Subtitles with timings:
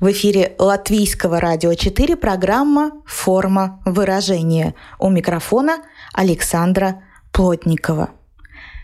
[0.00, 4.74] В эфире Латвийского радио 4 программа «Форма выражения».
[4.98, 5.82] У микрофона
[6.14, 8.08] Александра Плотникова.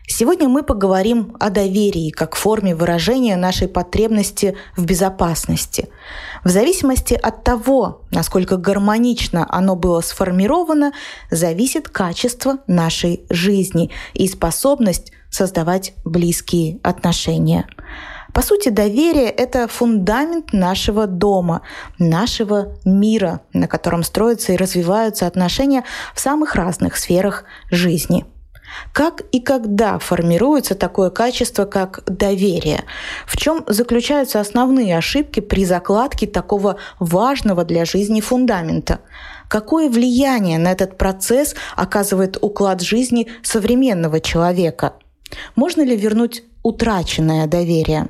[0.06, 5.88] Сегодня мы поговорим о доверии как форме выражения нашей потребности в безопасности.
[6.44, 10.92] В зависимости от того, насколько гармонично оно было сформировано,
[11.30, 17.66] зависит качество нашей жизни и способность создавать близкие отношения.
[18.36, 21.62] По сути, доверие— это фундамент нашего дома,
[21.98, 25.84] нашего мира, на котором строятся и развиваются отношения
[26.14, 28.26] в самых разных сферах жизни.
[28.92, 32.84] Как и когда формируется такое качество, как доверие?
[33.26, 39.00] В чем заключаются основные ошибки при закладке такого важного для жизни фундамента?
[39.48, 44.92] Какое влияние на этот процесс оказывает уклад жизни современного человека?
[45.54, 48.08] Можно ли вернуть утраченное доверие?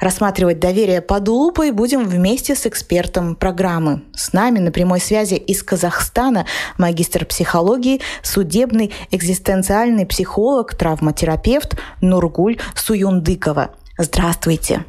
[0.00, 4.02] Рассматривать доверие под лупой будем вместе с экспертом программы.
[4.14, 6.46] С нами на прямой связи из Казахстана
[6.78, 13.70] магистр психологии, судебный экзистенциальный психолог, травматерапевт Нургуль Суюндыкова.
[13.96, 14.84] Здравствуйте.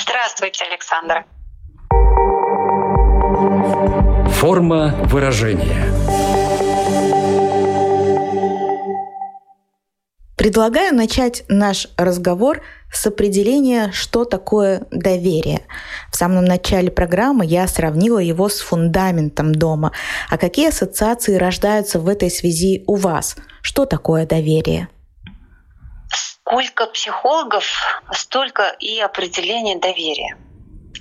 [0.00, 1.24] Здравствуйте, Александра.
[4.30, 6.27] Форма выражения.
[10.38, 15.66] Предлагаю начать наш разговор с определения, что такое доверие.
[16.12, 19.90] В самом начале программы я сравнила его с фундаментом дома.
[20.30, 23.36] А какие ассоциации рождаются в этой связи у вас?
[23.62, 24.88] Что такое доверие?
[26.08, 27.64] Сколько психологов,
[28.12, 30.36] столько и определения доверия.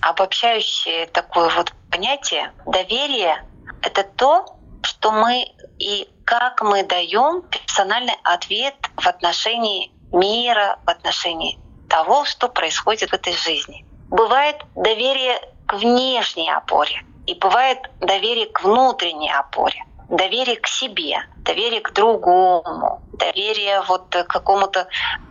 [0.01, 3.43] Обобщающее такое вот понятие доверие—
[3.83, 5.45] это то, что мы
[5.77, 11.59] и как мы даем персональный ответ в отношении мира, в отношении
[11.89, 13.85] того, что происходит в этой жизни.
[14.09, 21.81] Бывает доверие к внешней опоре, и бывает доверие к внутренней опоре, доверие к себе, доверие
[21.81, 24.87] к другому, доверие вот к какому-то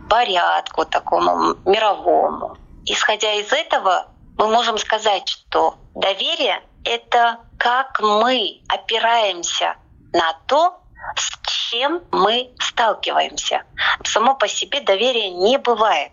[0.09, 2.55] порядку такому мировому.
[2.85, 4.07] Исходя из этого,
[4.37, 9.75] мы можем сказать, что доверие— это как мы опираемся
[10.13, 10.79] на то,
[11.15, 11.29] с
[11.69, 13.63] чем мы сталкиваемся.
[14.03, 16.11] Само по себе доверия не бывает.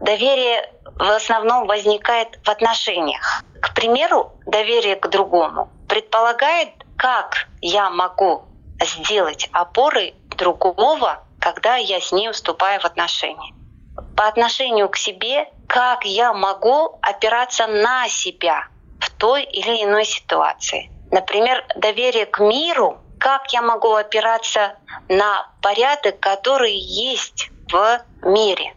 [0.00, 3.42] Доверие в основном возникает в отношениях.
[3.60, 8.44] К примеру, доверие к другому предполагает, как я могу
[8.80, 13.54] сделать опоры другого, когда я с ним вступаю в отношения.
[14.16, 18.66] По отношению к себе, как я могу опираться на себя
[19.00, 20.90] в той или иной ситуации.
[21.10, 24.74] Например, доверие к миру как я могу опираться
[25.08, 28.74] на порядок, который есть в мире.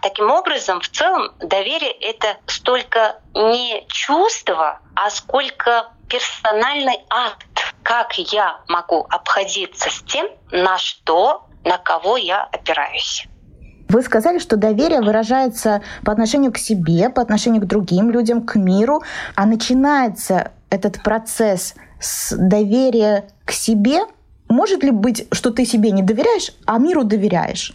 [0.00, 8.60] Таким образом, в целом доверие— это столько не чувство, а сколько персональный акт, как я
[8.68, 13.26] могу обходиться с тем, на что, на кого я опираюсь.
[13.90, 18.54] Вы сказали, что доверие выражается по отношению к себе, по отношению к другим людям, к
[18.54, 19.02] миру,
[19.36, 24.00] а начинается этот процесс с доверия к себе,
[24.48, 27.72] может ли быть, что ты себе не доверяешь, а миру доверяешь?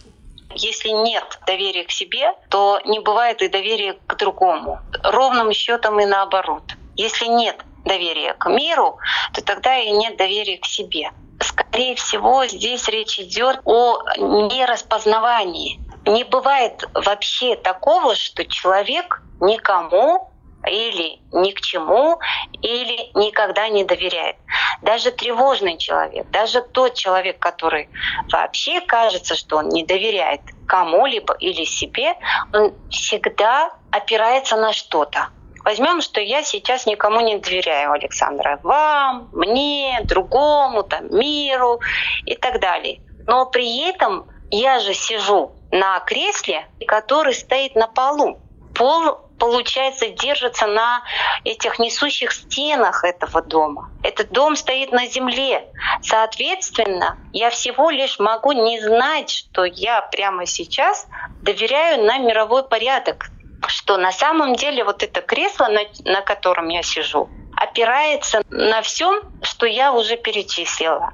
[0.54, 4.80] Если нет доверия к себе, то не бывает и доверия к другому.
[5.02, 6.62] Ровным счетом и наоборот.
[6.96, 8.98] Если нет доверия к миру,
[9.32, 11.10] то тогда и нет доверия к себе.
[11.40, 15.80] Скорее всего, здесь речь идет о нераспознавании.
[16.06, 20.29] Не бывает вообще такого, что человек никому
[20.66, 22.18] или ни к чему,
[22.62, 24.36] или никогда не доверяет.
[24.82, 27.88] Даже тревожный человек, даже тот человек, который
[28.30, 32.14] вообще кажется, что он не доверяет кому-либо или себе,
[32.52, 35.28] он всегда опирается на что-то.
[35.64, 38.58] Возьмем, что я сейчас никому не доверяю, Александра.
[38.62, 41.80] Вам, мне, другому, там, миру
[42.24, 43.02] и так далее.
[43.26, 48.40] Но при этом я же сижу на кресле, который стоит на полу.
[48.74, 51.02] Пол получается, держится на
[51.44, 53.90] этих несущих стенах этого дома.
[54.04, 55.64] Этот дом стоит на земле.
[56.02, 61.08] Соответственно, я всего лишь могу не знать, что я прямо сейчас
[61.42, 63.30] доверяю на мировой порядок,
[63.66, 69.20] что на самом деле вот это кресло, на, на котором я сижу, опирается на всем,
[69.42, 71.12] что я уже перечислила.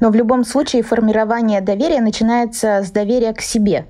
[0.00, 3.86] Но в любом случае формирование доверия начинается с доверия к себе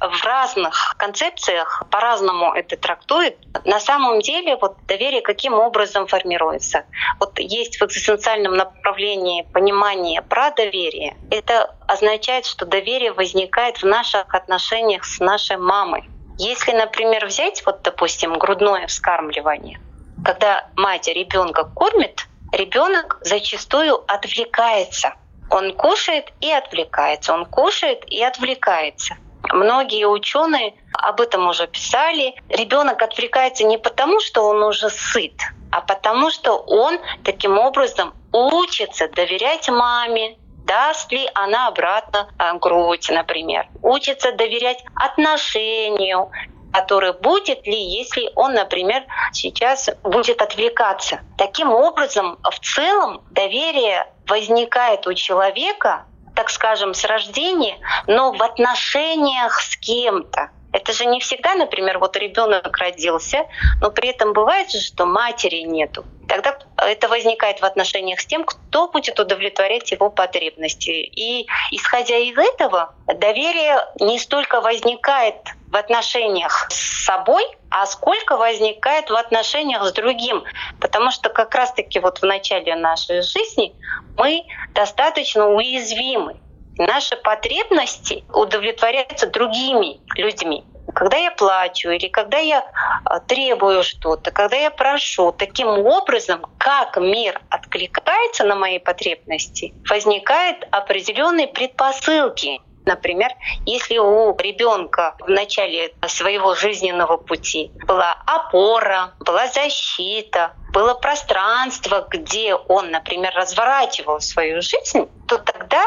[0.00, 3.36] в разных концепциях по-разному это трактует.
[3.64, 6.84] На самом деле вот доверие каким образом формируется?
[7.20, 11.16] Вот есть в экзистенциальном направлении понимание про доверие.
[11.30, 16.08] Это означает, что доверие возникает в наших отношениях с нашей мамой.
[16.38, 19.80] Если, например, взять, вот, допустим, грудное вскармливание,
[20.24, 25.14] когда мать ребенка кормит, ребенок зачастую отвлекается.
[25.50, 29.16] Он кушает и отвлекается, он кушает и отвлекается.
[29.52, 32.34] Многие ученые об этом уже писали.
[32.48, 35.40] Ребенок отвлекается не потому, что он уже сыт,
[35.70, 40.36] а потому что он таким образом учится доверять маме,
[40.66, 43.66] даст ли она обратно а, грудь, например.
[43.82, 46.30] Учится доверять отношению,
[46.72, 51.20] которое будет ли, если он, например, сейчас будет отвлекаться.
[51.38, 56.04] Таким образом, в целом доверие возникает у человека
[56.38, 60.50] так скажем, с рождения, но в отношениях с кем-то.
[60.72, 63.46] Это же не всегда, например, вот ребенок родился,
[63.80, 66.04] но при этом бывает же, что матери нету.
[66.28, 70.90] Тогда это возникает в отношениях с тем, кто будет удовлетворять его потребности.
[70.90, 75.34] И исходя из этого, доверие не столько возникает
[75.70, 80.44] в отношениях с собой, а сколько возникает в отношениях с другим.
[80.80, 83.74] Потому что как раз-таки вот в начале нашей жизни
[84.16, 84.44] мы
[84.74, 86.36] достаточно уязвимы.
[86.78, 90.64] Наши потребности удовлетворяются другими людьми.
[90.94, 92.64] Когда я плачу или когда я
[93.04, 100.66] а, требую что-то, когда я прошу, таким образом, как мир откликается на мои потребности, возникают
[100.70, 103.30] определенные предпосылки Например,
[103.66, 112.54] если у ребенка в начале своего жизненного пути была опора, была защита, было пространство, где
[112.54, 115.84] он, например, разворачивал свою жизнь, то тогда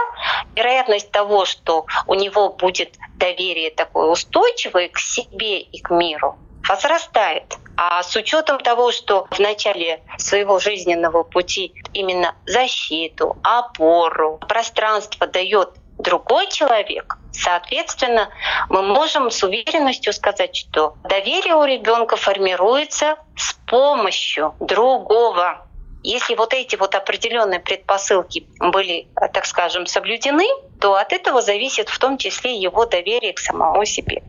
[0.55, 6.37] вероятность того, что у него будет доверие такое устойчивое к себе и к миру,
[6.69, 7.57] возрастает.
[7.77, 15.71] А с учетом того, что в начале своего жизненного пути именно защиту, опору, пространство дает
[16.01, 18.29] другой человек, соответственно,
[18.69, 25.65] мы можем с уверенностью сказать, что доверие у ребенка формируется с помощью другого.
[26.03, 30.47] Если вот эти вот определенные предпосылки были, так скажем, соблюдены,
[30.79, 34.23] то от этого зависит в том числе его доверие к самому себе.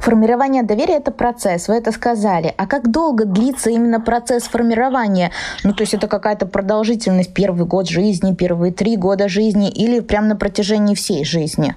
[0.00, 2.54] Формирование доверия– это процесс, вы это сказали.
[2.56, 5.32] А как долго длится именно процесс формирования?
[5.64, 10.28] Ну, то есть это какая-то продолжительность первый год жизни, первые три года жизни или прямо
[10.28, 11.74] на протяжении всей жизни?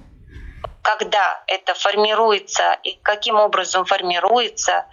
[0.82, 4.86] Когда это формируется и каким образом формируется,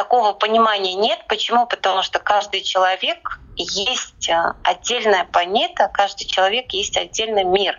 [0.00, 1.18] такого понимания нет.
[1.28, 1.66] Почему?
[1.66, 7.78] Потому что каждый человек есть э, отдельная планета, каждый человек есть отдельный мир.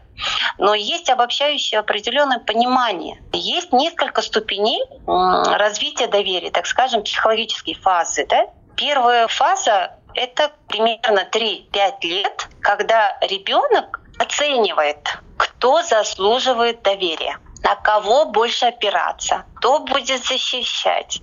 [0.59, 3.23] Но есть обобщающее определенное понимание.
[3.33, 8.27] Есть несколько ступеней развития доверия, так скажем, психологические фазы.
[8.29, 8.45] Да?
[8.75, 18.65] Первая фаза— это примерно 3-5 лет, когда ребенок оценивает, кто заслуживает доверия на кого больше
[18.65, 21.21] опираться, кто будет защищать,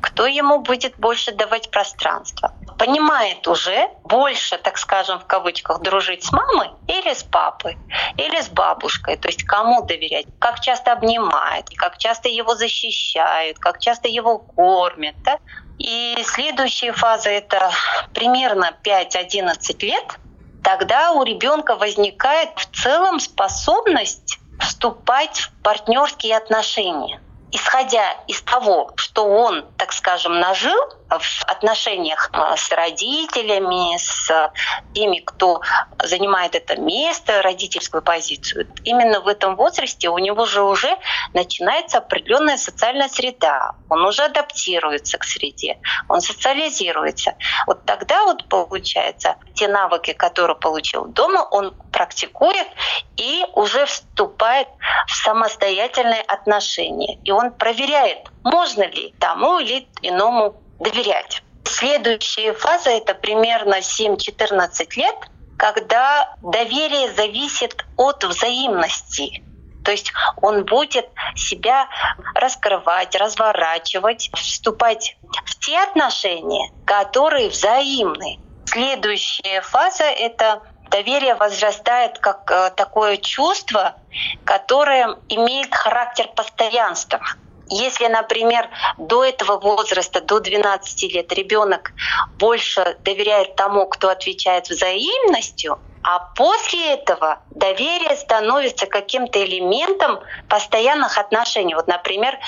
[0.00, 2.52] кто ему будет больше давать пространство.
[2.78, 7.76] Понимает уже больше, так скажем, в кавычках, дружить с мамой или с папой,
[8.16, 13.78] или с бабушкой, то есть кому доверять, как часто обнимает, как часто его защищают, как
[13.78, 15.14] часто его кормят.
[15.22, 15.38] Да?
[15.78, 17.70] И следующая фаза— это
[18.14, 20.18] примерно 5-11 лет,
[20.62, 27.20] тогда у ребенка возникает в целом способность вступать в партнерские отношения
[27.54, 30.76] исходя из того, что он, так скажем, нажил
[31.18, 34.52] в отношениях э, с родителями, с
[34.94, 35.60] теми, кто
[36.02, 40.96] занимает это место, родительскую позицию, именно в этом возрасте у него же уже
[41.32, 43.72] начинается определенная социальная среда.
[43.88, 45.78] Он уже адаптируется к среде,
[46.08, 47.34] он социализируется.
[47.66, 52.66] Вот тогда вот получается те навыки, которые получил дома, он практикует
[53.16, 54.68] и уже вступает
[55.06, 57.18] в самостоятельные отношения.
[57.24, 61.42] И он проверяет, можно ли тому или иному доверять.
[61.64, 65.16] Следующая фаза— это примерно 7-14 лет,
[65.58, 69.42] когда доверие зависит от взаимности.
[69.84, 71.88] То есть он будет себя
[72.34, 78.38] раскрывать, разворачивать, вступать в те отношения, которые взаимны.
[78.66, 83.96] Следующая фаза— это доверие возрастает как э, такое чувство,
[84.44, 87.20] которое имеет характер постоянства.
[87.68, 88.68] Если, например,
[88.98, 91.92] до этого возраста, до 12 лет, ребенок
[92.38, 101.74] больше доверяет тому, кто отвечает взаимностью, а после этого доверие становится каким-то элементом постоянных отношений.
[101.74, 102.38] Вот, например,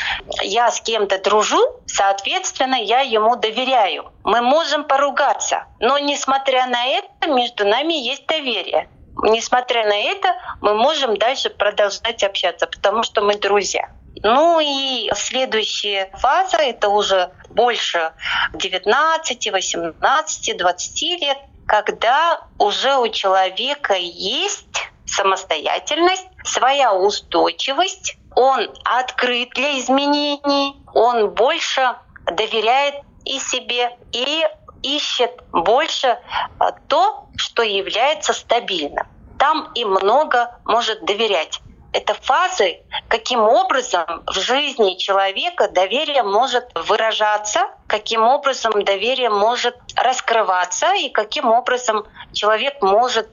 [0.43, 4.13] я с кем-то дружу, соответственно, я ему доверяю.
[4.25, 8.91] Мы можем поругаться, но несмотря на это, между нами есть доверие.
[9.23, 13.89] Несмотря на это, мы можем дальше продолжать общаться, потому что мы друзья.
[14.23, 18.13] Ну и следующая фаза— это уже больше
[18.55, 29.79] 19, 18, 20 лет, когда уже у человека есть самостоятельность, своя устойчивость, он открыт для
[29.79, 32.95] изменений, он больше доверяет
[33.25, 34.47] и себе, и
[34.83, 36.19] ищет больше
[36.59, 39.07] а, то, что является стабильным.
[39.39, 41.61] Там и много может доверять
[41.97, 50.93] это фазы, каким образом в жизни человека доверие может выражаться, каким образом доверие может раскрываться
[50.95, 53.31] и каким образом человек может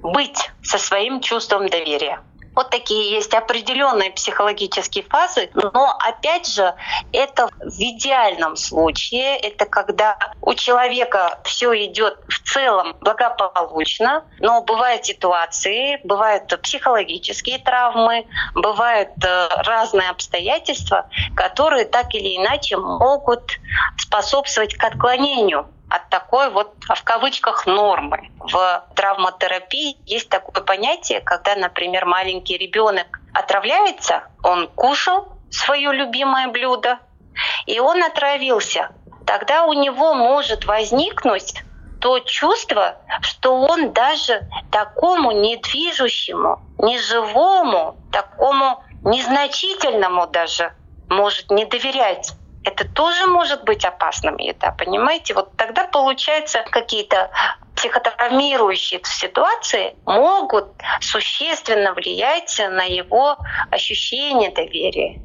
[0.00, 2.20] быть со своим чувством доверия.
[2.54, 6.74] Вот такие есть определенные психологические фазы, но опять же
[7.12, 15.04] это в идеальном случае, это когда у человека все идет в целом благополучно, но бывают
[15.04, 23.58] ситуации, бывают психологические травмы, бывают э, разные обстоятельства, которые так или иначе могут
[23.98, 28.30] способствовать к отклонению от такой вот, в кавычках, нормы.
[28.40, 36.98] В травматерапии есть такое понятие, когда, например, маленький ребенок отравляется, он кушал свое любимое блюдо,
[37.66, 38.90] и он отравился.
[39.24, 41.62] Тогда у него может возникнуть
[42.00, 50.72] то чувство, что он даже такому недвижущему, неживому, такому незначительному даже
[51.08, 52.34] может не доверять
[52.64, 55.34] это тоже может быть опасным еда, понимаете?
[55.34, 57.30] Вот тогда получается какие-то
[57.74, 63.38] психотравмирующие ситуации могут существенно влиять на его
[63.70, 65.20] ощущение доверия.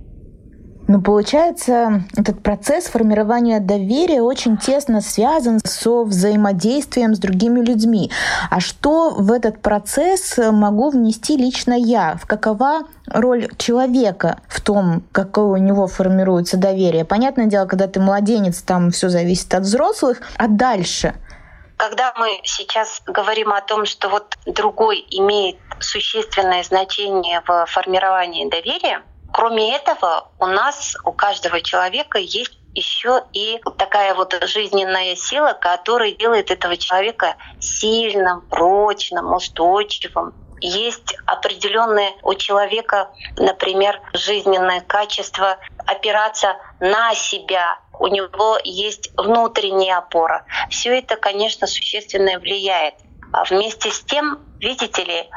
[0.89, 8.09] Но получается, этот процесс формирования доверия очень тесно связан со взаимодействием с другими людьми.
[8.49, 12.17] А что в этот процесс могу внести лично я?
[12.19, 17.05] В какова роль человека в том, какое у него формируется доверие?
[17.05, 21.13] Понятное дело, когда ты младенец, там все зависит от взрослых, а дальше–
[21.77, 29.01] когда мы сейчас говорим о том, что вот другой имеет существенное значение в формировании доверия,
[29.31, 36.11] Кроме этого, у нас, у каждого человека есть еще и такая вот жизненная сила, которая
[36.11, 40.33] делает этого человека сильным, прочным, устойчивым.
[40.61, 47.79] Есть определенные у человека, например, жизненное качество опираться на себя.
[47.97, 50.45] У него есть внутренняя опора.
[50.69, 52.95] Все это, конечно, существенно влияет.
[53.31, 55.29] А вместе с тем, видите ли,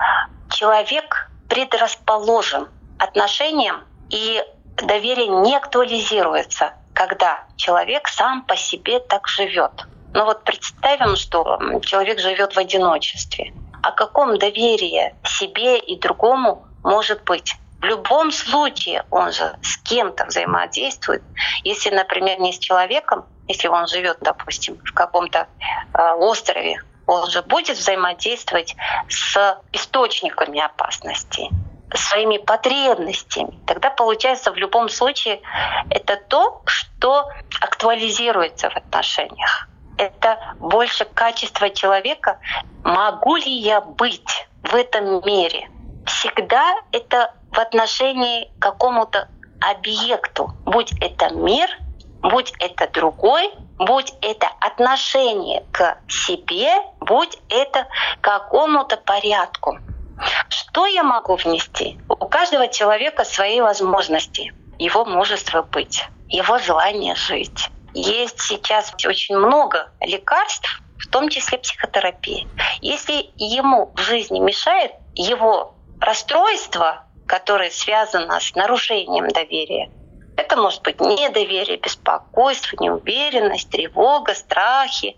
[0.50, 2.68] человек предрасположен
[3.02, 4.42] отношениям, и
[4.76, 9.72] доверие не актуализируется, когда человек сам по себе так живет.
[10.14, 13.52] Но вот представим, что человек живет в одиночестве.
[13.82, 17.56] О каком доверии себе и другому может быть?
[17.80, 21.22] В любом случае он же с кем-то взаимодействует.
[21.64, 25.48] Если, например, не с человеком, если он живет, допустим, в каком-то
[25.92, 28.76] э, острове, он же будет взаимодействовать
[29.08, 31.50] с источниками опасности
[31.94, 35.40] своими потребностями, тогда получается в любом случае
[35.90, 37.28] это то, что
[37.60, 39.68] актуализируется в отношениях.
[39.98, 42.38] Это больше качество человека.
[42.82, 45.68] Могу ли я быть в этом мире?
[46.06, 49.28] Всегда это в отношении к какому-то
[49.60, 51.68] объекту, будь это мир,
[52.22, 57.86] будь это другой, будь это отношение к себе, будь это
[58.20, 59.78] какому-то порядку.
[60.48, 61.98] Что я могу внести?
[62.08, 67.70] У каждого человека свои возможности, его мужество быть, его желание жить.
[67.94, 72.48] Есть сейчас очень много лекарств, в том числе психотерапии.
[72.80, 79.90] Если ему в жизни мешает его расстройство, которое связано с нарушением доверия,
[80.36, 85.16] это может быть недоверие, беспокойство, неуверенность, тревога, страхи.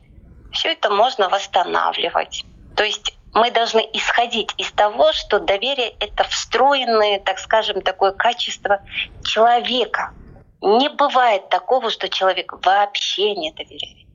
[0.52, 2.44] Все это можно восстанавливать.
[2.76, 8.80] То есть мы должны исходить из того, что доверие— это встроенное, так скажем, такое качество
[9.24, 10.14] человека.
[10.62, 14.06] Не бывает такого, что человек вообще не доверяет.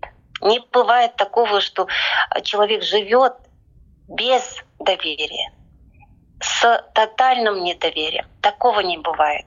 [0.42, 1.88] Не бывает такого, что
[2.44, 3.34] человек живет
[4.08, 5.52] без доверия,
[6.42, 8.26] с тотальным недоверием.
[8.42, 9.46] Такого не бывает.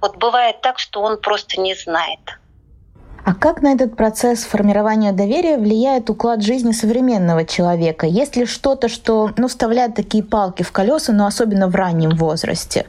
[0.00, 2.20] вот бывает так, что он просто не знает.
[3.30, 8.04] А как на этот процесс формирования доверия влияет уклад жизни современного человека?
[8.04, 12.88] Есть ли что-то, что ну, вставляет такие палки в колеса, но особенно в раннем возрасте?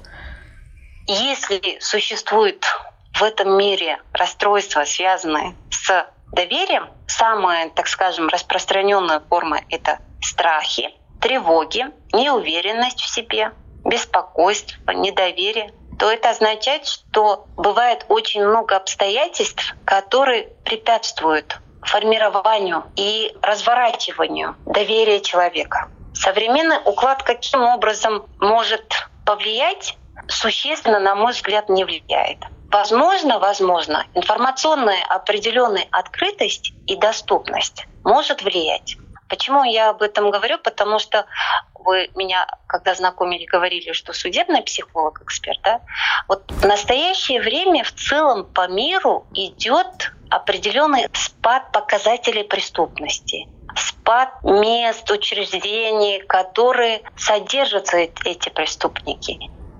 [1.05, 2.65] Если существует
[3.13, 10.89] в этом мире расстройства, связанные с доверием, самая, так скажем, распространенная форма— это страхи,
[11.21, 13.51] тревоги, неуверенность в себе,
[13.85, 15.71] беспокойство, недоверие,
[16.01, 25.89] то это означает, что бывает очень много обстоятельств, которые препятствуют формированию и разворачиванию доверия человека.
[26.13, 29.95] Современный уклад каким образом может повлиять,
[30.27, 32.39] существенно, на мой взгляд, не влияет.
[32.71, 38.97] Возможно, возможно, информационная определенная открытость и доступность может влиять.
[39.31, 40.57] Почему я об этом говорю?
[40.57, 41.25] Потому что
[41.73, 45.79] вы меня, когда знакомили, говорили, что судебный психолог, эксперт, да?
[46.27, 53.47] Вот в настоящее время в целом по миру идет определенный спад показателей преступности
[53.77, 59.39] спад мест, учреждений, которые содержатся эти преступники.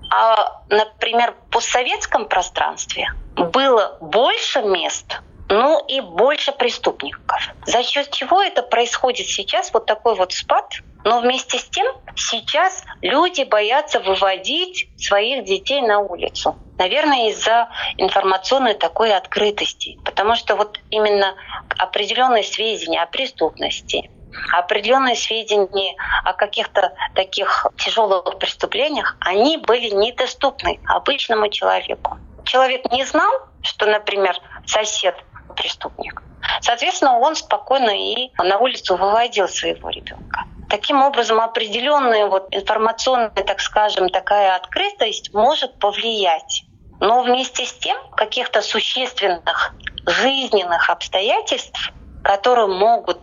[0.10, 5.20] А, например, в постсоветском пространстве было больше мест,
[5.51, 7.50] ну и больше преступников.
[7.65, 10.72] За счет чего это происходит сейчас, вот такой вот спад?
[11.03, 16.55] Но вместе с тем сейчас люди боятся выводить своих детей на улицу.
[16.77, 20.00] Наверное, из-за информационной такой открытости.
[20.05, 21.36] Потому что вот именно
[21.77, 24.10] определенные сведения о преступности,
[24.53, 32.17] определенные сведения о каких-то таких тяжелых преступлениях, они были недоступны обычному человеку.
[32.46, 33.31] Человек не знал,
[33.63, 35.15] что, например, сосед
[35.62, 36.24] преступник.
[36.62, 40.46] Соответственно, он спокойно и на улицу выводил своего ребенка.
[40.70, 46.63] Таким образом, определенная вот информационная, так скажем, такая открытость может повлиять.
[47.00, 49.75] Но вместе с тем каких-то существенных
[50.06, 53.20] жизненных обстоятельств которые могут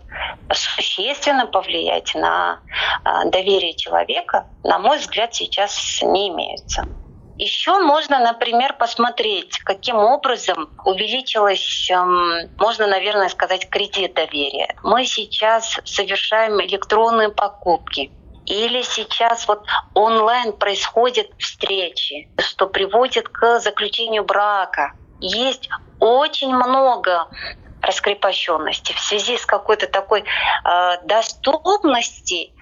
[0.53, 2.61] существенно повлиять на
[3.05, 6.85] а, доверие человека, на мой взгляд, сейчас не имеются.
[7.39, 14.75] Еще можно, например, посмотреть, каким образом увеличилось, эм, можно, наверное, сказать, кредит доверия.
[14.83, 18.13] Мы сейчас совершаем электронные покупки.
[18.47, 24.95] Или сейчас вот онлайн происходят встречи, что приводит к заключению брака.
[25.21, 25.69] Есть
[26.01, 27.29] очень много
[27.83, 32.53] раскрепощенности, в связи с какой-то такой э, доступности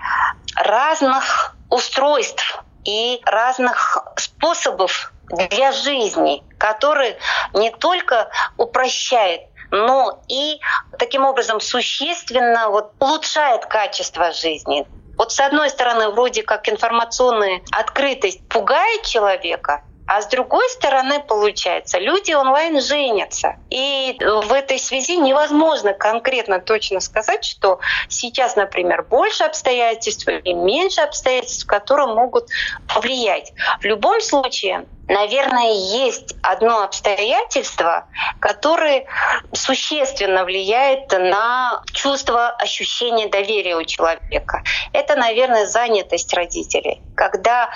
[0.55, 7.19] разных устройств и разных способов для жизни, которые
[7.53, 10.61] не только упрощает, но и
[10.99, 14.87] таким образом существенно вот улучшает качество жизни.
[15.19, 21.99] Вот с одной стороны, вроде как информационная открытость пугает человека, а с другой стороны, получается,
[21.99, 23.57] люди онлайн женятся.
[23.71, 31.01] И в этой связи невозможно конкретно точно сказать, что сейчас, например, больше обстоятельств или меньше
[31.01, 32.49] обстоятельств, которые могут
[32.87, 33.53] повлиять.
[33.81, 38.09] В любом случае, Наверное, есть одно обстоятельство,
[38.41, 39.07] которое
[39.53, 44.65] существенно влияет на чувство ощущения доверия у человека.
[44.93, 47.03] Это, наверное, занятость родителей.
[47.15, 47.71] Когда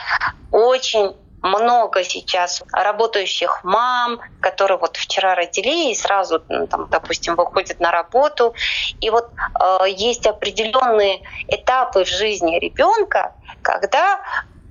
[0.51, 7.81] очень много сейчас работающих мам, которые вот вчера родили и сразу, ну, там, допустим, выходят
[7.81, 8.55] на работу.
[9.00, 14.20] И вот э, есть определенные этапы в жизни ребенка, когда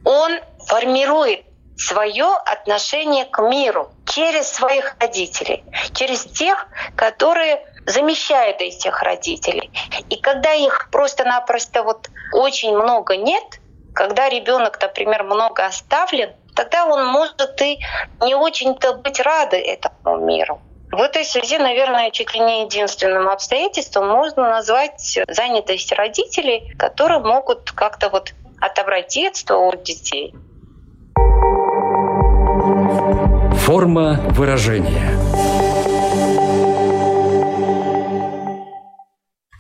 [0.06, 1.46] он формирует
[1.78, 9.72] свое отношение к миру через своих родителей, через тех, которые замещают этих родителей.
[10.10, 13.44] И когда их просто-напросто вот очень много нет,
[13.96, 17.80] когда ребенок, например, много оставлен, тогда он может и
[18.22, 20.60] не очень-то быть рады этому миру.
[20.92, 27.72] В этой связи, наверное, чуть ли не единственным обстоятельством можно назвать занятость родителей, которые могут
[27.72, 30.34] как-то вот отобрать детство у детей.
[33.66, 35.12] Форма выражения–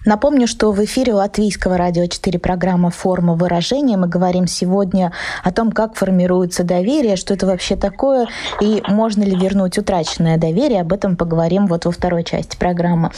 [0.10, 3.96] Напомню, что в эфире Латвийского радио 4 программа «Форма выражения».
[3.96, 5.12] Мы говорим сегодня
[5.44, 8.26] о том, как формируется доверие, что это вообще такое,
[8.60, 10.82] и можно ли вернуть утраченное доверие.
[10.82, 13.12] Об этом поговорим вот во второй части программы.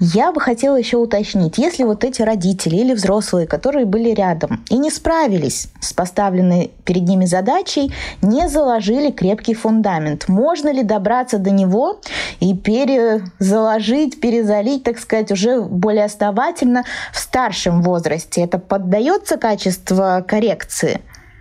[0.00, 4.78] Я бы хотела еще уточнить, если вот эти родители или взрослые, которые были рядом и
[4.78, 11.50] не справились с поставленной перед ними задачей, не заложили крепкий фундамент, можно ли добраться до
[11.50, 12.00] него
[12.38, 18.42] и перезаложить, перезалить, так сказать, уже более основательно в старшем возрасте?
[18.42, 21.00] Это поддается качеству коррекции?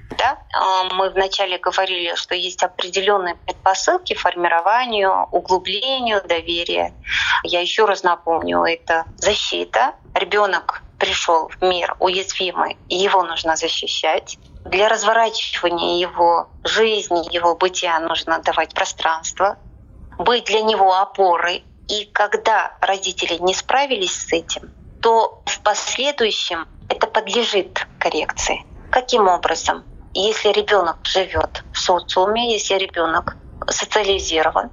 [0.10, 0.40] Да?
[0.54, 6.94] А, мы вначале говорили, что есть определенные предпосылки формированию, углублению доверия.
[7.44, 9.96] Я еще раз напомню, это защита.
[10.14, 14.38] Ребенок пришел в мир уязвимый, и его нужно защищать.
[14.66, 19.58] Для разворачивания его жизни, его бытия нужно давать пространство,
[20.18, 21.64] быть для него опорой.
[21.88, 28.66] И когда родители не справились с этим, то в последующем это подлежит коррекции.
[28.92, 29.86] Каким образом?
[30.14, 33.38] Если ребенок живет в социуме, если ребенок
[33.70, 34.72] социализирован,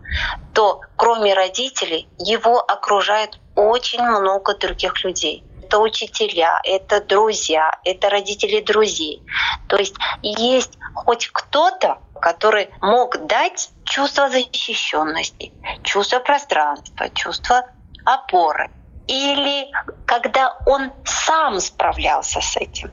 [0.52, 5.44] то кроме родителей его окружает очень много других людей
[5.74, 9.22] это учителя, это друзья, это родители друзей.
[9.66, 17.64] То есть есть хоть кто-то, который мог дать чувство защищенности, чувство пространства, чувство
[18.04, 18.70] опоры.
[19.06, 19.70] Или
[20.06, 22.90] когда он сам справлялся с этим.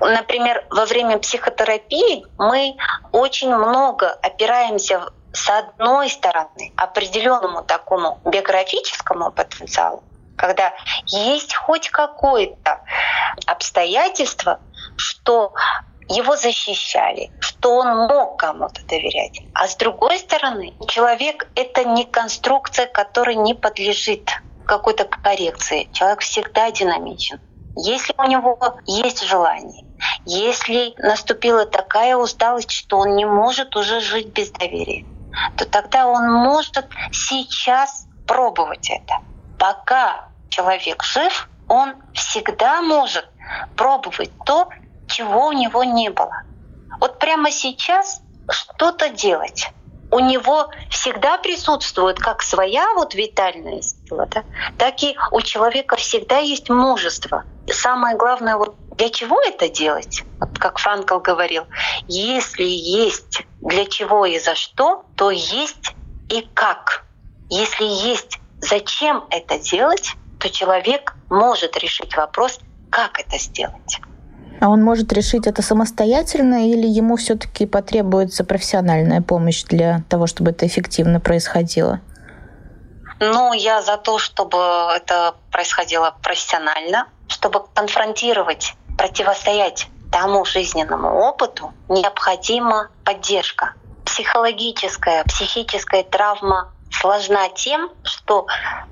[0.00, 2.76] Например, во время психотерапии мы
[3.12, 10.02] очень много опираемся с одной стороны определенному такому биографическому потенциалу,
[10.36, 10.72] когда
[11.06, 12.80] есть хоть какое-то
[13.46, 14.60] обстоятельство,
[14.96, 15.52] что
[16.08, 19.40] его защищали, что он мог кому-то доверять.
[19.54, 24.30] А с другой стороны, человек— это не конструкция, которая не подлежит
[24.66, 25.88] какой-то коррекции.
[25.92, 27.40] Человек всегда динамичен.
[27.76, 29.83] Если у него есть желание,
[30.24, 35.04] если наступила такая усталость, что он не может уже жить без доверия,
[35.56, 39.14] то тогда он может сейчас пробовать это
[39.64, 43.26] пока человек жив, он всегда может
[43.76, 44.68] пробовать то,
[45.06, 46.42] чего у него не было.
[47.00, 49.72] Вот прямо сейчас что-то делать.
[50.10, 54.44] У него всегда присутствует как своя вот витальная сила, да,
[54.76, 57.44] так и у человека всегда есть мужество.
[57.66, 60.24] Самое главное, вот для чего это делать?
[60.40, 61.64] Вот как Франкл говорил,
[62.06, 65.94] если есть для чего и за что, то есть
[66.30, 67.04] и как.
[67.50, 74.00] Если есть зачем это делать, то человек может решить вопрос, как это сделать.
[74.60, 80.52] А он может решить это самостоятельно или ему все-таки потребуется профессиональная помощь для того, чтобы
[80.52, 82.00] это эффективно происходило?
[83.20, 84.58] Ну, я за то, чтобы
[84.94, 93.74] это происходило профессионально, чтобы конфронтировать, противостоять тому жизненному опыту, необходима поддержка.
[94.04, 98.46] Психологическая, психическая травма сложна тем, что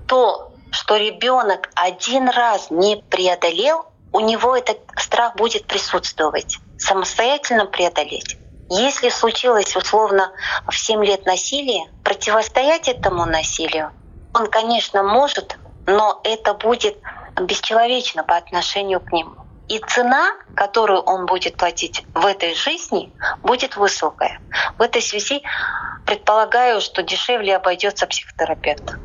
[0.06, 6.58] то, что ребенок один раз не преодолел, у него этот страх будет присутствовать.
[6.78, 8.36] Самостоятельно преодолеть.
[8.68, 10.32] Если случилось условно
[10.66, 13.92] в 7 лет насилие, противостоять этому насилию
[14.34, 16.98] он, конечно, может, но это будет
[17.40, 19.34] бесчеловечно по отношению к нему.
[19.72, 23.10] И цена, которую он будет платить в этой жизни,
[23.42, 24.38] будет высокая.
[24.76, 25.40] В этой связи
[26.04, 28.98] предполагаю, что дешевле обойдется психотерапевт.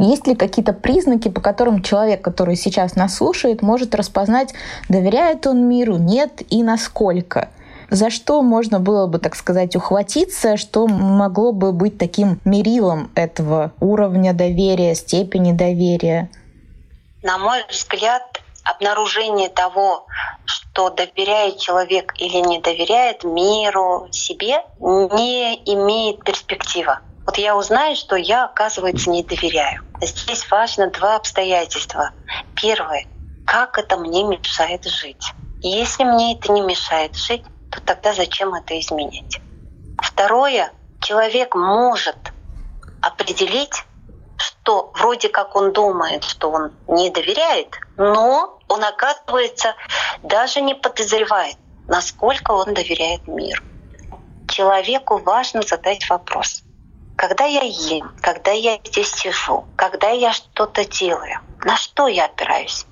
[0.00, 4.52] Есть ли какие-то признаки, по которым человек, который сейчас нас слушает, может распознать,
[4.88, 7.50] доверяет он миру, нет и насколько?
[7.88, 13.74] За что можно было бы, так сказать, ухватиться, что могло бы быть таким мерилом этого
[13.78, 16.30] уровня доверия, степени доверия?
[17.22, 20.06] На мой взгляд, обнаружение того,
[20.44, 26.98] что доверяет человек или не доверяет миру, себе, не имеет перспективы.
[27.26, 29.82] Вот я узнаю, что я, оказывается, не доверяю.
[30.00, 32.10] Здесь важно два обстоятельства.
[32.56, 33.06] Первое,
[33.46, 35.32] как это мне мешает жить.
[35.60, 39.40] Если мне это не мешает жить, то тогда зачем это изменять?
[39.98, 42.16] Второе, человек может
[43.02, 43.84] определить,
[44.40, 49.74] что вроде как он думает, что он не доверяет, но он, оказывается,
[50.22, 53.62] даже не подозревает, насколько он доверяет миру.
[54.48, 56.62] Человеку важно задать вопрос.
[57.16, 62.86] Когда я ем, когда я здесь сижу, когда я что-то делаю, на что я опираюсь?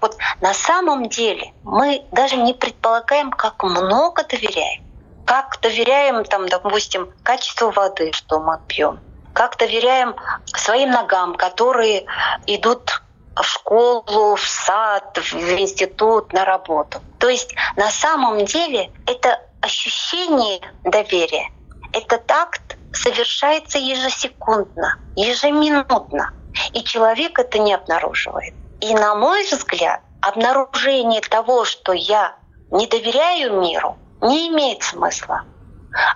[0.00, 4.84] Вот на самом деле мы даже не предполагаем, как много доверяем.
[5.26, 9.00] Как доверяем, там, допустим, качеству воды, что мы пьем,
[9.32, 10.14] как доверяем
[10.46, 12.06] своим ногам, которые
[12.46, 13.02] идут
[13.34, 17.00] в школу, в сад, в институт, на работу.
[17.18, 21.50] То есть на самом деле это ощущение доверия,
[21.92, 26.32] этот акт совершается ежесекундно, ежеминутно,
[26.72, 28.54] и человек это не обнаруживает.
[28.80, 32.34] И на мой взгляд, обнаружение того, что я
[32.70, 35.44] не доверяю миру, не имеет смысла.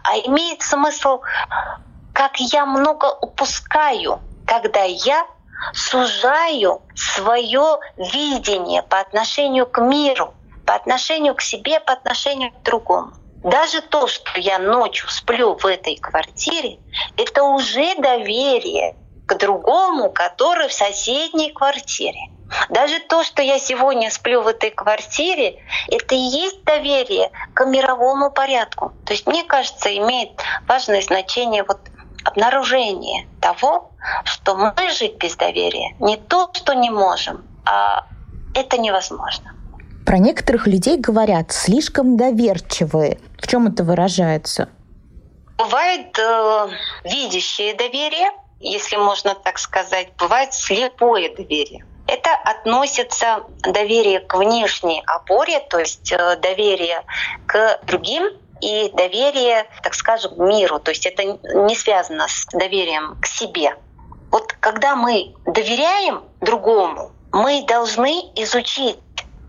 [0.05, 1.21] А имеет смысл
[2.17, 5.27] как я много упускаю, когда я
[5.75, 10.33] сужаю свое видение по отношению к миру,
[10.65, 13.13] по отношению к себе, по отношению к другому.
[13.45, 16.79] Даже то, что я ночью сплю в этой квартире,
[17.19, 22.31] это уже доверие к другому, который в соседней квартире.
[22.71, 28.31] Даже то, что я сегодня сплю в этой квартире, это и есть доверие к мировому
[28.31, 28.95] порядку.
[29.05, 30.31] То есть, мне кажется, имеет
[30.67, 31.79] важное значение вот
[32.27, 33.91] обнаружение того,
[34.25, 38.07] что мы жить без доверия не то, что не можем, а
[38.55, 39.53] это невозможно.
[40.05, 43.19] Про некоторых людей говорят слишком доверчивые.
[43.41, 44.69] В чем это выражается?
[45.59, 46.69] Бывает э,
[47.05, 51.85] видящее доверие, если можно так сказать, бывает слепое доверие.
[52.07, 57.03] Это относится доверие к внешней опоре, то есть э, доверие
[57.47, 60.79] к другим и доверие, так скажем, миру.
[60.79, 63.77] То есть это не связано с доверием к себе.
[64.31, 68.99] Вот когда мы доверяем другому, мы должны изучить,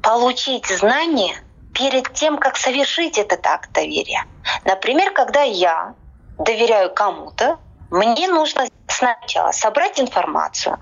[0.04, 1.36] получить знания
[1.74, 4.26] перед тем, как совершить этот акт доверия.
[4.66, 5.96] Например, когда я
[6.38, 10.80] доверяю кому-то, мне нужно сначала собрать информацию,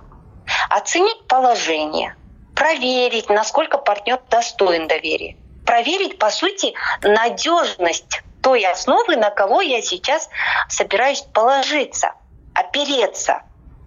[0.69, 2.15] оценить положение,
[2.55, 10.29] проверить, насколько партнер достоин доверия, проверить, по сути, надежность той основы, на кого я сейчас
[10.69, 12.13] собираюсь положиться,
[12.53, 13.41] опереться.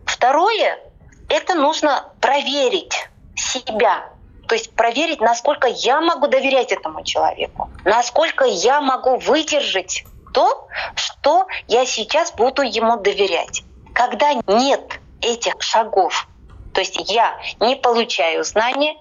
[0.05, 0.79] Второе—
[1.29, 4.11] это нужно проверить себя,
[4.49, 11.47] то есть проверить, насколько я могу доверять этому человеку, насколько я могу выдержать то, что
[11.69, 13.63] я сейчас буду ему доверять.
[13.95, 16.27] Когда нет этих шагов,
[16.75, 18.97] то есть я не получаю знания,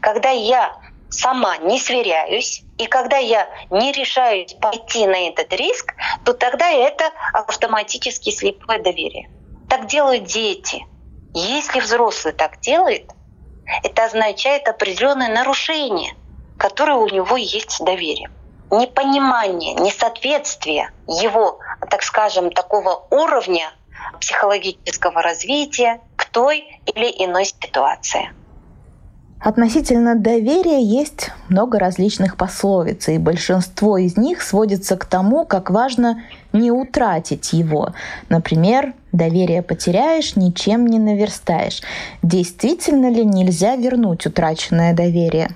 [0.00, 0.76] когда я
[1.12, 5.94] сама не сверяюсь, и когда я не решаюсь пойти на этот риск,
[6.24, 9.28] то тогда это автоматически слепое доверие.
[9.68, 10.84] Так делают дети.
[11.34, 13.10] Если взрослый так делает,
[13.82, 16.14] это означает определенное нарушение,
[16.56, 18.30] которое у него есть доверие.
[18.70, 21.58] Непонимание, несоответствие его,
[21.90, 23.70] так скажем, такого уровня
[24.18, 28.30] психологического развития к той или иной ситуации.
[29.42, 36.22] Относительно доверия есть много различных пословиц, и большинство из них сводится к тому, как важно
[36.52, 37.88] не утратить его.
[38.28, 41.80] Например, доверие потеряешь, ничем не наверстаешь.
[42.22, 45.48] Действительно ли нельзя вернуть утраченное доверие?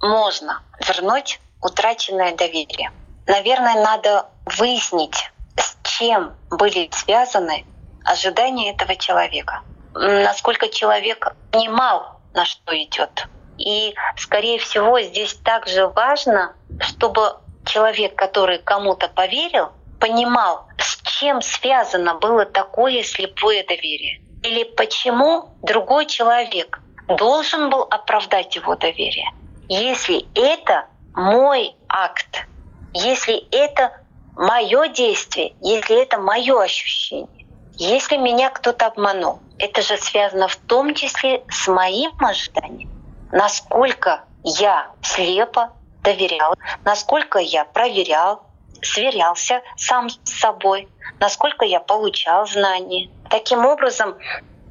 [0.00, 2.90] Можно вернуть утраченное доверие.
[3.26, 7.66] Наверное, надо выяснить, с чем были связаны
[8.02, 9.60] ожидания этого человека.
[9.94, 13.26] Насколько человек понимал на что идет.
[13.58, 22.14] И, скорее всего, здесь также важно, чтобы человек, который кому-то поверил, понимал, с чем связано
[22.14, 24.20] было такое слепое доверие.
[24.42, 29.30] Или почему другой человек должен был оправдать его доверие.
[29.68, 32.46] Если это мой акт,
[32.94, 33.92] если это
[34.36, 37.47] мое действие, если это мое ощущение,
[37.78, 42.90] если меня кто-то обманул, это же связано в том числе с моим ожиданием.
[43.30, 48.42] Насколько я слепо доверял, насколько я проверял,
[48.82, 50.88] сверялся сам с собой,
[51.20, 53.10] насколько я получал знания.
[53.30, 54.16] Таким образом,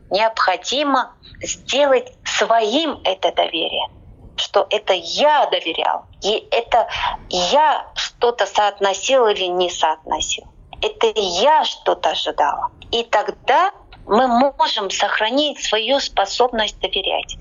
[0.09, 3.89] необходимо сделать своим это доверие,
[4.35, 6.87] что это я доверял, и это
[7.29, 10.45] я что-то соотносил или не соотносил.
[10.81, 12.71] Это я что-то ожидала.
[12.91, 13.71] И тогда
[14.05, 17.37] мы можем сохранить свою способность доверять.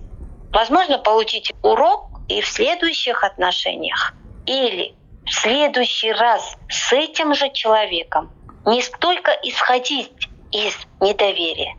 [0.53, 4.15] Возможно, получить урок и в следующих отношениях.
[4.47, 4.95] Или
[5.25, 8.31] в следующий раз с этим же человеком
[8.65, 11.77] не столько исходить из недоверия,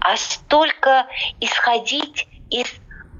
[0.00, 1.06] а столько
[1.40, 2.66] исходить из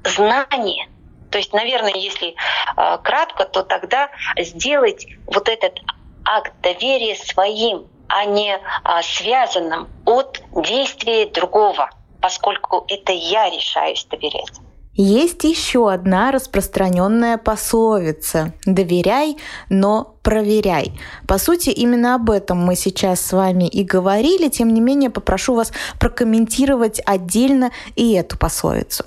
[0.03, 0.87] знания.
[1.31, 2.29] То есть, наверное, если
[2.77, 5.79] э, кратко, то тогда сделать вот этот
[6.25, 11.89] акт доверия своим, а не а, связанным от действия другого,
[12.21, 14.51] поскольку это я решаюсь доверять.
[14.95, 20.91] Есть еще одна распространенная пословица «доверяй, но проверяй».
[21.27, 24.49] По сути, именно об этом мы сейчас с вами и говорили.
[24.49, 29.03] Тем не менее, попрошу вас прокомментировать отдельно и эту пословицу.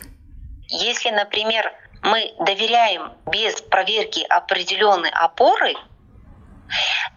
[0.69, 5.75] Если, например, мы доверяем без проверки определенной опоры,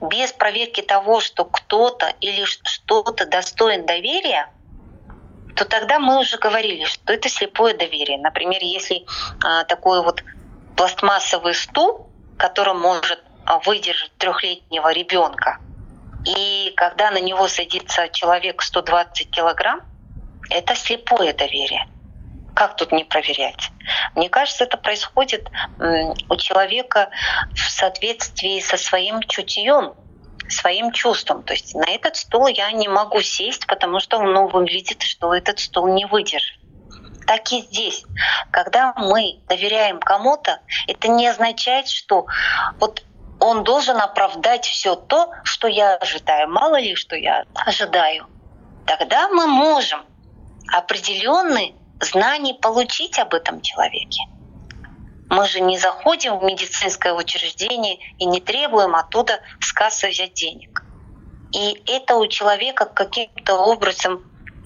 [0.01, 4.49] без проверки того, что кто-то или что-то достоин доверия,
[5.55, 8.17] то тогда мы уже говорили, что это слепое доверие.
[8.17, 9.05] Например, если
[9.43, 10.23] а, такой вот
[10.77, 15.59] пластмассовый стул, который может а, выдержать трехлетнего ребенка,
[16.25, 19.81] и когда на него садится человек 120 килограмм,
[20.49, 21.87] это слепое доверие.
[22.59, 23.71] Как тут не проверять?
[24.15, 27.09] Мне кажется, это происходит у человека
[27.55, 29.93] в соответствии со своим чутьем,
[30.49, 31.43] своим чувством.
[31.43, 35.33] То есть на этот стол я не могу сесть, потому что он ну, выглядит, что
[35.33, 36.59] этот стол не выдержит.
[37.25, 38.03] Так и здесь.
[38.51, 42.25] Когда мы доверяем кому-то, это не означает, что
[42.77, 43.03] вот
[43.39, 46.49] он должен оправдать все то, что я ожидаю.
[46.49, 48.27] Мало ли, что я ожидаю.
[48.85, 50.01] Тогда мы можем
[50.73, 54.21] определенные знания получить об этом человеке.
[55.29, 60.83] Мы же не заходим в медицинское учреждение и не требуем оттуда с кассы взять денег.
[61.51, 64.23] И это у человека каким-то образом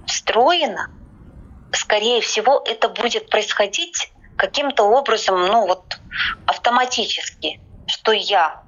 [0.08, 0.90] встроено.
[1.74, 5.98] Скорее всего, это будет происходить каким-то образом, ну вот
[6.46, 8.64] автоматически, что я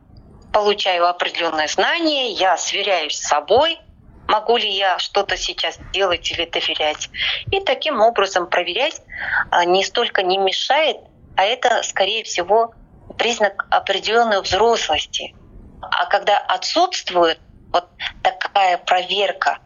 [0.53, 3.79] получаю определенные знания, я сверяюсь с собой,
[4.27, 7.09] могу ли я что-то сейчас делать или доверять.
[7.51, 9.01] И таким образом проверять
[9.51, 10.97] а, не столько не мешает,
[11.35, 12.73] а это, скорее всего,
[13.17, 15.35] признак определенной взрослости.
[15.81, 17.39] А когда отсутствует
[17.71, 17.87] вот
[18.23, 19.59] такая проверка,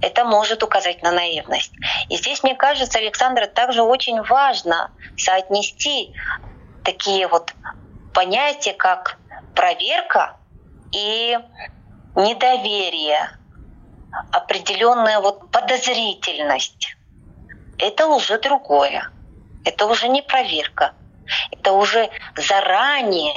[0.00, 1.72] это может указать на наивность.
[2.08, 6.14] И здесь, мне кажется, Александра, также очень важно соотнести
[6.84, 7.52] такие вот
[8.14, 9.18] понятия, как
[9.56, 10.36] проверка
[10.92, 11.38] и
[12.14, 13.37] недоверие,
[14.32, 16.96] определенная вот подозрительность.
[17.78, 19.10] Это уже другое.
[19.64, 20.94] Это уже не проверка.
[21.50, 23.34] Это уже заранее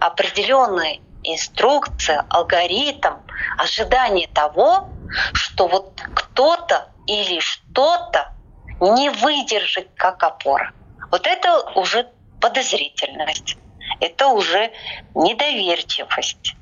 [0.00, 3.14] определенная инструкция, алгоритм,
[3.58, 4.90] ожидание того,
[5.32, 8.32] что вот кто-то или что-то
[8.80, 10.72] не выдержит как опора.
[11.10, 13.56] Вот это уже подозрительность,
[14.00, 14.72] это уже
[15.14, 16.56] недоверчивость,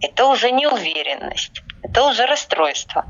[0.00, 3.04] это уже неуверенность, это уже расстройство.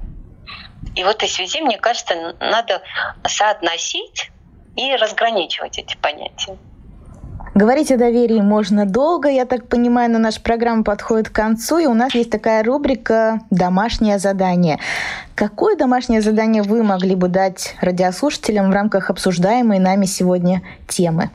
[0.95, 2.83] И в этой связи, мне кажется, надо
[3.27, 4.31] соотносить
[4.77, 6.59] и разграничивать эти понятия.
[7.55, 11.87] Говорить о доверии можно долго, я так понимаю, но наша программа подходит к концу, и
[11.87, 14.81] у нас есть такая рубрика «Домашнее задание».
[15.37, 21.31] Какое домашнее задание вы могли бы дать радиослушателям в рамках обсуждаемой нами сегодня темы?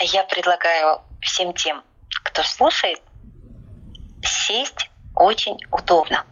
[0.00, 1.82] Я предлагаю всем тем,
[2.24, 3.00] кто слушает,
[4.22, 6.24] сесть очень удобно.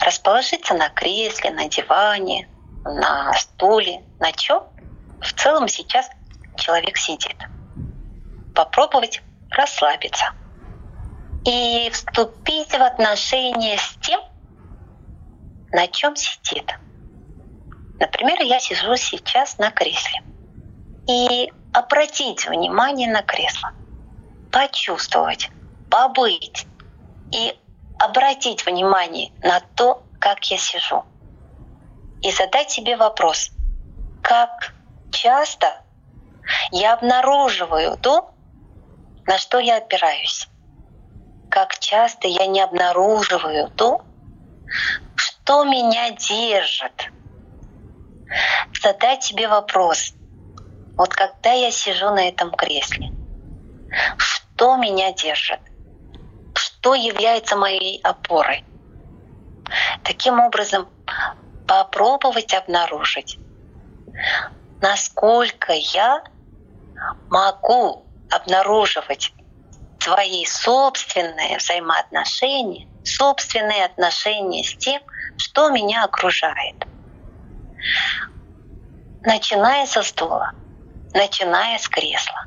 [0.00, 2.48] Расположиться на кресле, на диване,
[2.84, 4.62] на стуле, на чем
[5.20, 6.08] в целом сейчас
[6.56, 7.36] человек сидит.
[8.54, 10.26] Попробовать расслабиться
[11.44, 14.20] и вступить в отношения с тем,
[15.70, 16.74] на чем сидит.
[18.00, 20.22] Например, я сижу сейчас на кресле.
[21.08, 23.72] И обратить внимание на кресло,
[24.50, 25.50] почувствовать,
[25.90, 26.66] побыть
[27.32, 27.58] и
[27.98, 31.04] обратить внимание на то, как я сижу.
[32.20, 33.50] И задать себе вопрос,
[34.22, 34.74] как
[35.10, 35.82] часто
[36.70, 38.34] я обнаруживаю то,
[39.26, 40.48] на что я опираюсь,
[41.50, 44.04] как часто я не обнаруживаю то,
[45.16, 47.10] что меня держит.
[48.82, 50.12] Задать себе вопрос,
[50.96, 53.10] вот когда я сижу на этом кресле,
[54.16, 55.60] что меня держит,
[56.80, 58.64] что является моей опорой.
[60.04, 60.88] Таким образом,
[61.66, 63.38] попробовать обнаружить,
[64.80, 66.22] насколько я
[67.30, 69.34] могу обнаруживать
[69.98, 75.02] свои собственные взаимоотношения, собственные отношения с тем,
[75.36, 76.86] что меня окружает.
[79.22, 80.52] Начиная со стула,
[81.12, 82.46] начиная с кресла.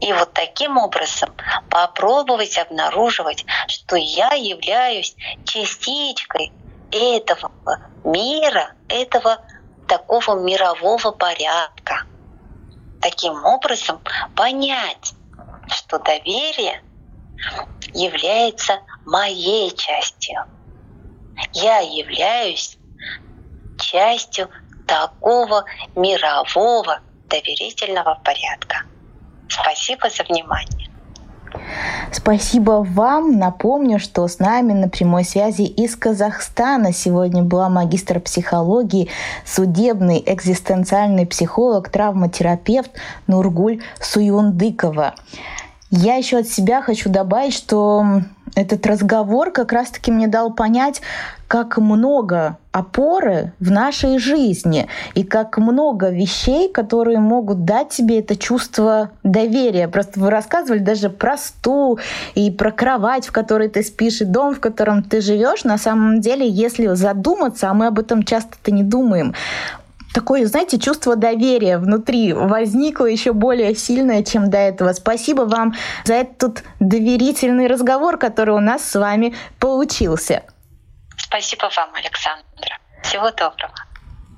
[0.00, 1.34] И вот таким образом
[1.70, 6.52] попробовать обнаруживать, что я являюсь частичкой
[6.90, 7.50] этого
[8.04, 9.38] мира, этого
[9.86, 12.04] такого мирового порядка.
[13.00, 14.02] Таким образом
[14.34, 15.14] понять,
[15.68, 16.82] что доверие
[17.92, 20.44] является моей частью.
[21.52, 22.78] Я являюсь
[23.76, 24.50] частью
[24.86, 28.84] такого мирового доверительного порядка.
[29.48, 30.90] Спасибо за внимание.
[32.12, 33.38] Спасибо вам.
[33.38, 39.10] Напомню, что с нами на прямой связи из Казахстана сегодня была магистр психологии,
[39.44, 42.90] судебный экзистенциальный психолог, травматерапевт
[43.26, 45.14] Нургуль Суюндыкова.
[45.90, 48.22] Я еще от себя хочу добавить, что
[48.56, 51.02] этот разговор как раз-таки мне дал понять,
[51.46, 58.34] как много опоры в нашей жизни и как много вещей, которые могут дать тебе это
[58.34, 59.88] чувство доверия.
[59.88, 62.00] Просто вы рассказывали даже про стул
[62.34, 65.64] и про кровать, в которой ты спишь, и дом, в котором ты живешь.
[65.64, 69.34] На самом деле, если задуматься, а мы об этом часто-то не думаем,
[70.14, 74.92] такое, знаете, чувство доверия внутри возникло еще более сильное, чем до этого.
[74.92, 80.42] Спасибо вам за этот доверительный разговор, который у нас с вами получился.
[81.16, 82.78] Спасибо вам, Александра.
[83.02, 83.74] Всего доброго.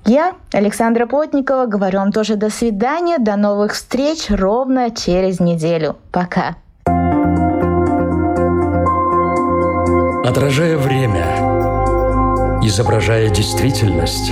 [0.05, 5.97] Я, Александра Плотникова, говорю вам тоже до свидания, до новых встреч ровно через неделю.
[6.11, 6.55] Пока.
[10.25, 11.25] Отражая время,
[12.63, 14.31] изображая действительность,